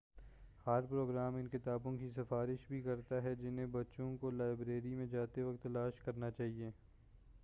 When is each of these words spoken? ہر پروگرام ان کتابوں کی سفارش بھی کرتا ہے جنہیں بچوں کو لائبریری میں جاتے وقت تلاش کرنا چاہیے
ہر 0.65 0.85
پروگرام 0.89 1.35
ان 1.35 1.47
کتابوں 1.47 1.95
کی 1.97 2.09
سفارش 2.09 2.65
بھی 2.67 2.81
کرتا 2.81 3.21
ہے 3.23 3.35
جنہیں 3.35 3.65
بچوں 3.71 4.15
کو 4.17 4.31
لائبریری 4.31 4.95
میں 4.95 5.05
جاتے 5.05 5.43
وقت 5.43 5.63
تلاش 5.63 6.01
کرنا 6.01 6.31
چاہیے 6.31 6.71